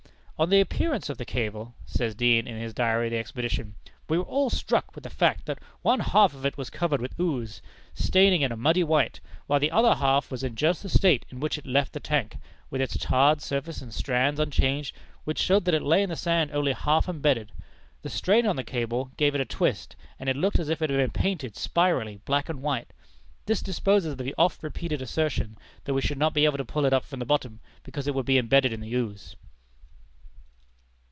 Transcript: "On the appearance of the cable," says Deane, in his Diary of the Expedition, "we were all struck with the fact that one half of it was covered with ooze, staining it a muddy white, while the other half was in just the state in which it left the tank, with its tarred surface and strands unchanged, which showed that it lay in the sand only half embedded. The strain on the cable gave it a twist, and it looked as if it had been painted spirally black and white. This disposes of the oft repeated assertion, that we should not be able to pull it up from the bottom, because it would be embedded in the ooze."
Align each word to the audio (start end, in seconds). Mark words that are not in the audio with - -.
"On 0.41 0.49
the 0.49 0.59
appearance 0.59 1.07
of 1.07 1.19
the 1.19 1.23
cable," 1.25 1.75
says 1.85 2.15
Deane, 2.15 2.47
in 2.47 2.57
his 2.59 2.73
Diary 2.73 3.05
of 3.05 3.11
the 3.11 3.17
Expedition, 3.19 3.75
"we 4.09 4.17
were 4.17 4.23
all 4.23 4.49
struck 4.49 4.95
with 4.95 5.03
the 5.03 5.09
fact 5.11 5.45
that 5.45 5.59
one 5.83 5.99
half 5.99 6.33
of 6.33 6.47
it 6.47 6.57
was 6.57 6.71
covered 6.71 6.99
with 6.99 7.19
ooze, 7.19 7.61
staining 7.93 8.41
it 8.41 8.51
a 8.51 8.57
muddy 8.57 8.83
white, 8.83 9.19
while 9.45 9.59
the 9.59 9.69
other 9.69 9.93
half 9.93 10.31
was 10.31 10.43
in 10.43 10.55
just 10.55 10.81
the 10.81 10.89
state 10.89 11.27
in 11.29 11.39
which 11.41 11.59
it 11.59 11.65
left 11.67 11.93
the 11.93 11.99
tank, 11.99 12.37
with 12.71 12.81
its 12.81 12.97
tarred 12.97 13.39
surface 13.39 13.83
and 13.83 13.93
strands 13.93 14.39
unchanged, 14.39 14.95
which 15.25 15.37
showed 15.37 15.63
that 15.65 15.75
it 15.75 15.83
lay 15.83 16.01
in 16.01 16.09
the 16.09 16.15
sand 16.15 16.49
only 16.51 16.73
half 16.73 17.07
embedded. 17.07 17.51
The 18.01 18.09
strain 18.09 18.47
on 18.47 18.55
the 18.55 18.63
cable 18.63 19.11
gave 19.17 19.35
it 19.35 19.41
a 19.41 19.45
twist, 19.45 19.95
and 20.19 20.27
it 20.27 20.35
looked 20.35 20.57
as 20.57 20.69
if 20.69 20.81
it 20.81 20.89
had 20.89 20.97
been 20.97 21.11
painted 21.11 21.55
spirally 21.55 22.19
black 22.25 22.49
and 22.49 22.63
white. 22.63 22.93
This 23.45 23.61
disposes 23.61 24.13
of 24.13 24.17
the 24.17 24.33
oft 24.39 24.63
repeated 24.63 25.03
assertion, 25.03 25.55
that 25.83 25.93
we 25.93 26.01
should 26.01 26.17
not 26.17 26.33
be 26.33 26.45
able 26.45 26.57
to 26.57 26.65
pull 26.65 26.85
it 26.85 26.93
up 26.93 27.05
from 27.05 27.19
the 27.19 27.25
bottom, 27.25 27.59
because 27.83 28.07
it 28.07 28.15
would 28.15 28.25
be 28.25 28.39
embedded 28.39 28.73
in 28.73 28.79
the 28.81 28.91
ooze." 28.95 29.35